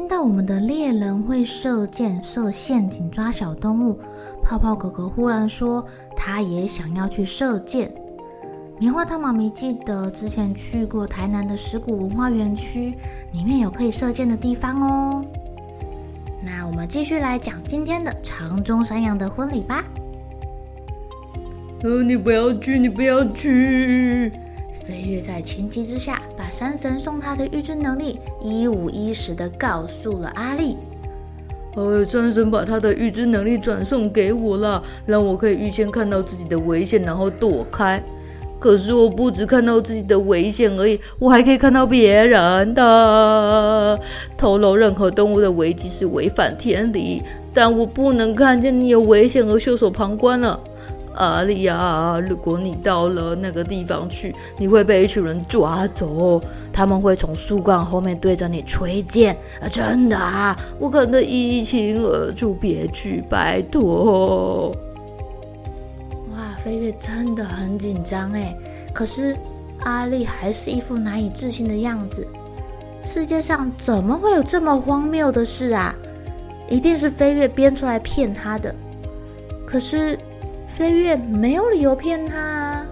[0.00, 4.00] 听到我们的猎人会射箭、设陷阱抓小动物，
[4.42, 5.84] 泡泡哥哥忽然说
[6.16, 7.92] 他也想要去射箭。
[8.78, 12.94] 棉花糖妈咪记得之前去过台南的石鼓文化园区，
[13.34, 15.22] 里面有可以射箭的地方哦。
[16.42, 19.84] 那我们继续来讲今天的长鬃山羊的婚礼吧。
[21.84, 24.32] 哦，你不要去，你不要去。
[24.72, 30.76] 飞跃在情急之下，山神送他的预知能力一五一十的告诉了阿力。
[31.76, 38.02] 呃，山神把他的预知能力转送给我了，让我可以预先看到自己的危险，然后躲开。
[38.58, 43.98] 可是我不只看到自己的危险而已，我还可以看到别人的。
[44.36, 47.22] 透露任何动物的危机是违反天理，
[47.54, 50.60] 但我不能看见你有危险而袖手旁观了。
[51.16, 56.40] 阿力呀，如果你到了那个地方去，你会被一群人抓走。
[56.72, 59.36] 他们会从树干后面对着你吹箭。
[59.60, 64.68] 啊，真的啊，我看得一清二楚，别去，拜托。
[66.32, 68.56] 哇，飞月真的很紧张哎。
[68.94, 69.36] 可是
[69.80, 72.26] 阿力还是一副难以置信的样子。
[73.04, 75.92] 世界上怎么会有这么荒谬的事啊？
[76.68, 78.72] 一定是飞月编出来骗他的。
[79.66, 80.16] 可是。
[80.70, 82.86] 飞月没有理由骗他啊！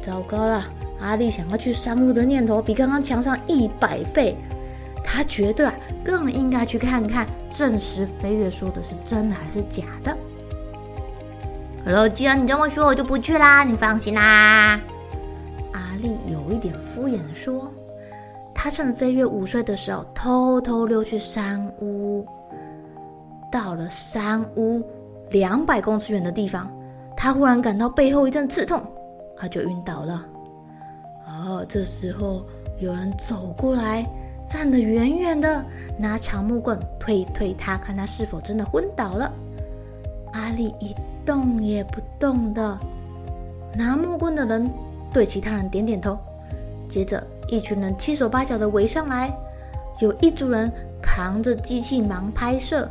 [0.00, 0.64] 糟糕了，
[1.00, 4.36] 阿力想要去山屋的念头比刚刚强上一百倍。
[5.04, 5.74] 他觉得啊，
[6.04, 10.16] 更应该去看看，证实飞月说的是真的还是假的。
[11.84, 14.80] 好了，既然你这么说，我就不去啦，你放心啦。
[15.72, 17.70] 阿力有一点敷衍的说
[18.54, 22.24] ：“他趁飞月午睡的时候，偷偷溜去山屋。
[23.52, 24.82] 到了山屋
[25.30, 26.70] 两百公尺远的地方。”
[27.24, 28.82] 他忽然感到背后一阵刺痛，
[29.34, 30.12] 他就晕倒了。
[31.26, 32.44] 啊，这时候
[32.78, 34.06] 有人走过来，
[34.44, 35.64] 站得远远的，
[35.96, 39.32] 拿长木棍推推他，看他是否真的昏倒了。
[40.34, 42.78] 阿力一动也不动的，
[43.74, 44.70] 拿木棍的人
[45.10, 46.18] 对其他人点点头，
[46.90, 49.34] 接着一群人七手八脚的围上来，
[49.98, 50.70] 有一组人
[51.00, 52.86] 扛着机器忙拍摄，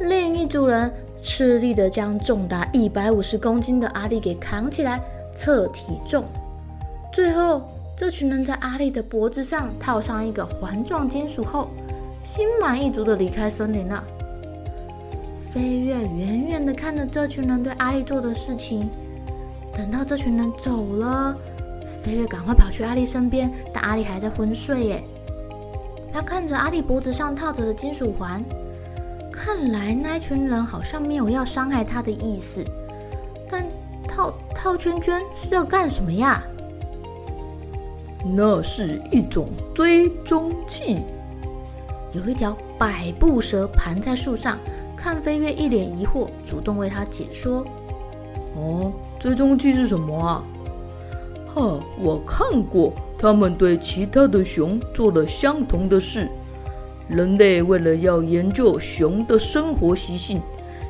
[0.00, 0.92] 另一组人。
[1.22, 5.00] 吃力地将重达一百五十公斤的阿力给扛起来
[5.34, 6.24] 测体重，
[7.12, 7.62] 最后
[7.96, 11.68] 这群人在阿力的脖子上套上一个环状金属后，
[12.24, 14.02] 心满意足地离开森林了。
[15.40, 18.88] 飞月远远地看着这群人对阿力做的事情，
[19.74, 21.36] 等到这群人走了，
[21.84, 25.04] 飞月赶快跑去阿力身边，但阿力还在昏睡耶。
[26.12, 28.42] 他看着阿力脖子上套着的金属环。
[29.52, 32.64] 看来那群人好像没有要伤害他的意思，
[33.50, 33.66] 但
[34.06, 36.40] 套套圈圈是要干什么呀？
[38.24, 41.00] 那是一种追踪器。
[42.12, 44.56] 有一条百步蛇盘在树上，
[44.96, 47.64] 看飞跃一脸疑惑，主动为他解说
[48.54, 50.44] ：“哦，追踪器是什么啊？
[51.52, 56.28] 哈，我看过，他们对其他的熊做了相同的事。”
[57.10, 60.40] 人类为了要研究熊的生活习性，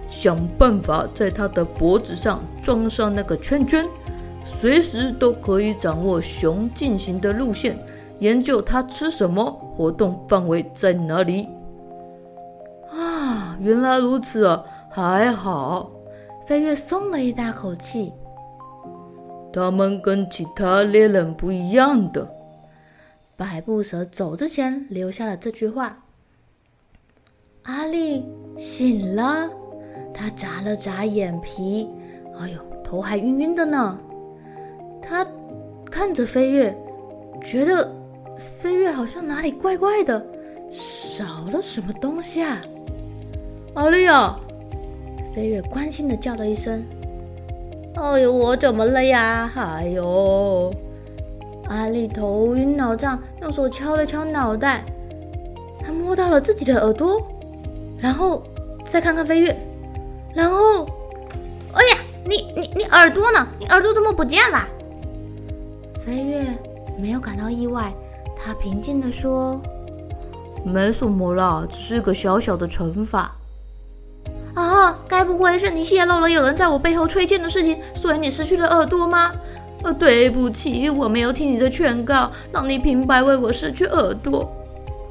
[0.09, 3.87] 想办法在它的脖子上装上那个圈圈，
[4.45, 7.79] 随时都可以掌握熊进行的路线，
[8.19, 11.49] 研究它吃什么，活动范围在哪里。
[12.93, 15.91] 啊，原来如此啊，还好。
[16.47, 18.13] 飞跃松了一大口气。
[19.53, 22.29] 他们跟其他猎人不一样的。
[23.37, 25.97] 百步蛇走之前留下了这句话。
[27.71, 28.27] 阿力
[28.59, 29.49] 醒了，
[30.13, 31.89] 他眨了眨眼皮，
[32.37, 33.97] 哎呦，头还晕晕的呢。
[35.01, 35.25] 他
[35.89, 36.77] 看着飞跃，
[37.41, 37.89] 觉得
[38.37, 40.21] 飞跃好像哪里怪怪的，
[40.73, 42.61] 少了什么东西啊？
[43.75, 44.41] 阿丽啊！
[45.33, 46.85] 飞跃关心的叫了一声
[47.95, 50.75] ：“哎呦，我怎么了呀？”哎呦，
[51.69, 54.85] 阿丽头晕脑胀，用手敲了敲脑袋，
[55.79, 57.23] 她摸到了自己的耳朵，
[58.01, 58.43] 然后
[58.87, 59.57] 再看看飞月，
[60.35, 60.85] 然后，
[61.73, 63.47] 哎呀，你你你耳朵呢？
[63.59, 64.67] 你耳朵怎么不见了？
[66.05, 66.47] 飞月
[66.99, 67.93] 没有感到意外，
[68.37, 69.61] 他平静地说。
[70.65, 73.35] 没什么啦，只是个小小的惩罚。
[74.55, 79.33] 啊，该不会是你泄露了有人在我背后吹箭的事情，所以你失去了耳朵吗？
[79.83, 84.51] 呃，对不起，我没有听你的劝告，让你平白为我失去耳朵。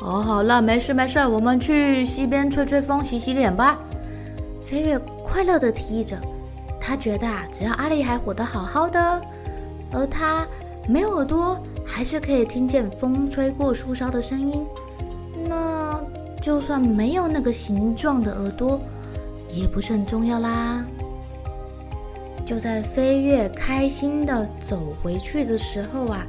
[0.02, 3.78] 哦，好了，没事没事，我们去溪边吹吹风，洗洗脸吧。
[4.66, 6.18] 飞月快乐地提议着，
[6.80, 9.22] 他觉得啊，只要阿丽还活得好好的，
[9.92, 10.48] 而他
[10.88, 14.66] 没有耳朵，还是可以听见风吹过树梢的声音。
[15.48, 16.00] 那
[16.42, 18.80] 就算没有那个形状的耳朵，
[19.50, 20.86] 也不是很重要啦。
[22.46, 26.26] 就在飞月开心的走回去的时候啊，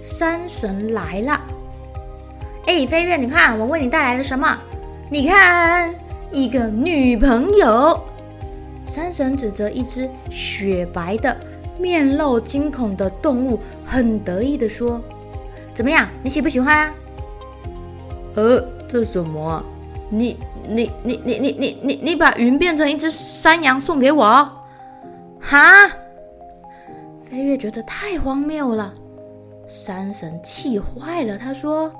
[0.00, 1.40] 山神来了。
[2.70, 4.56] 哎，飞月，你看我为你带来了什么？
[5.10, 5.92] 你看，
[6.30, 8.00] 一个女朋友。
[8.84, 11.36] 山神指着一只雪白的、
[11.80, 15.02] 面露惊恐的动物，很得意地说
[15.74, 16.94] ：“怎么样，你喜不喜欢啊？”
[18.38, 19.64] 呃，这什么？
[20.08, 24.48] 你你你你你你你你把云变成一只山羊送给我？
[25.40, 25.88] 哈！
[27.24, 28.94] 飞月觉得太荒谬了，
[29.66, 31.92] 山神气坏了，他说：“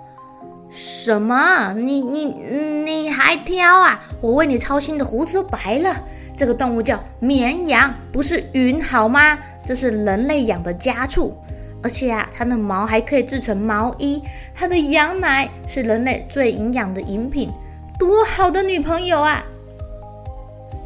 [0.70, 1.72] 什么？
[1.72, 4.00] 你你你还挑啊？
[4.20, 6.04] 我为你操心的胡子都白了。
[6.36, 9.38] 这个动物叫绵羊，不是云，好吗？
[9.66, 11.36] 这是人类养的家畜。”
[11.82, 14.22] 而且啊，它的毛还可以制成毛衣，
[14.54, 17.50] 它的羊奶是人类最营养的饮品，
[17.98, 19.42] 多好的女朋友啊！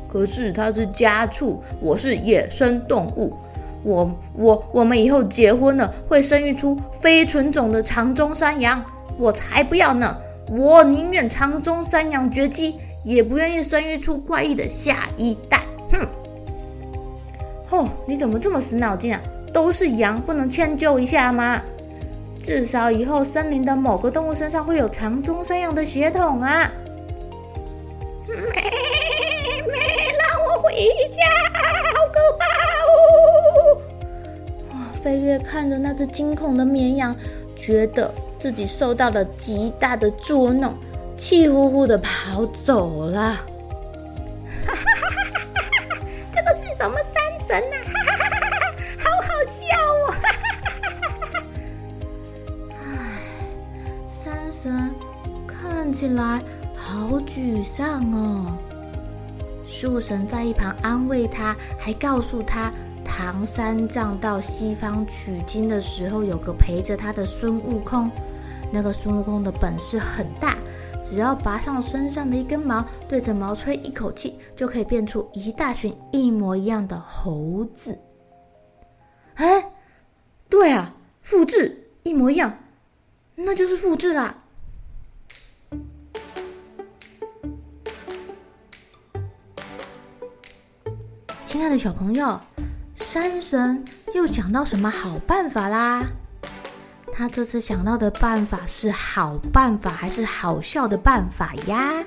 [0.09, 3.37] 可是它是家畜，我是野生动物，
[3.83, 8.81] 我我我们以后结婚了会生育出非纯种的长鬃山羊，
[9.19, 10.17] 我才不要呢！
[10.51, 15.61] 我宁愿长中山羊绝迹，也不愿意生育出怪异的下一代。
[15.91, 16.07] 哼！
[17.71, 19.21] 哦，你怎么这么死脑筋啊？
[19.53, 21.63] 都是羊，不能迁就一下吗？
[22.41, 26.71] 至少以后森林的某个动物身上会有长中山羊的血统啊！
[28.29, 29.79] 妹妹，
[30.19, 30.75] 让我回
[31.09, 31.23] 家，
[31.55, 32.45] 好可怕
[32.85, 33.81] 哦！
[34.73, 37.17] 哇，飞月看着那只惊恐的绵羊，
[37.57, 38.13] 觉得
[38.45, 40.75] 自己受到了极大的捉弄，
[41.17, 43.37] 气呼呼的跑走了。
[44.67, 45.99] 哈哈哈哈哈哈！
[46.31, 47.89] 这个是什么山神呐、啊？
[49.49, 49.65] 笑
[50.07, 51.43] 我，哈哈哈哈！
[52.71, 52.77] 唉，
[54.13, 54.91] 山神
[55.47, 56.43] 看起来
[56.77, 58.59] 好沮丧哦。
[59.67, 62.71] 树神在一旁安慰他，还告诉他，
[63.07, 68.11] 唐三藏到西方取经的时候，有个陪着他的孙悟空。
[68.73, 70.57] 那个孙悟空的本事很大，
[71.03, 77.99] 只要拔上身上的一根毛，对着毛吹一口气，就可以变出一大群一模一样的猴子。
[79.35, 79.73] 哎，
[80.49, 82.59] 对啊，复制一模一样，
[83.35, 84.43] 那就是复制啦。
[91.45, 92.41] 亲爱的小朋友，
[92.97, 96.05] 山神又想到什么好办法啦？
[97.17, 102.05] 他这次想到的办法是好办法还是好笑的办法呀？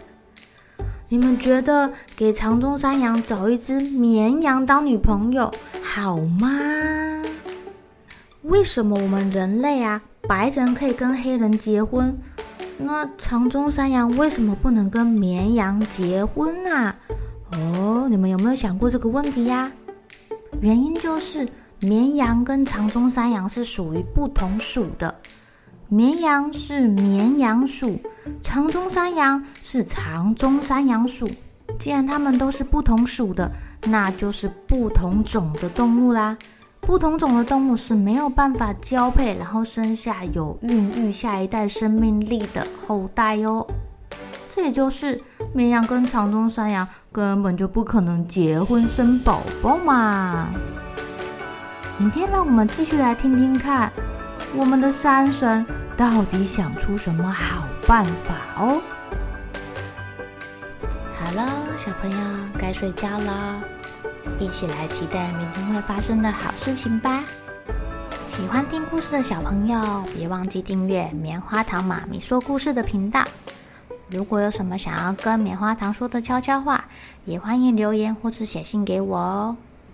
[1.08, 5.50] 你们觉得给长中山羊找一只绵羊当女朋友
[5.82, 6.50] 好吗？
[8.42, 12.14] 为什么我们人类啊，白人可以跟黑人结婚，
[12.78, 16.94] 那长中山羊为什么不能跟绵羊结婚啊？
[17.54, 19.72] 哦，你们有没有想过这个问题呀？
[20.60, 21.48] 原因就是
[21.80, 25.14] 绵羊跟长鬃山羊是属于不同属的，
[25.88, 28.00] 绵羊是绵羊属，
[28.42, 31.30] 长鬃山羊是长鬃山羊属。
[31.78, 33.52] 既然它们都是不同属的，
[33.84, 36.36] 那就是不同种的动物啦。
[36.82, 43.68] 不同种的动物是没有办法交配，然后生下有孕育下一代生命力的后代哟。
[44.50, 45.22] 这也就是
[45.54, 50.50] 绵羊跟长鬃山羊根本就不可能结婚生宝宝嘛。
[52.00, 53.92] 明天让我们继续来听听看，
[54.56, 55.66] 我们的山神
[55.98, 58.80] 到底想出什么好办法哦。
[61.20, 62.18] 好了，小朋友
[62.60, 63.60] 该睡觉了。
[64.39, 67.24] 一起来期待明天会发生的好事情吧！
[68.27, 73.25] 喜欢听故事的小朋友，别忘记订阅棉花糖妈咪说故事的频道。
[74.12, 76.86] 如果有什么想要跟棉花糖说的悄悄话，
[77.25, 79.58] 也欢迎留言或是写信给我哦。